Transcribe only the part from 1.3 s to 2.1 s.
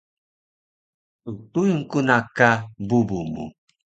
ttuyun ku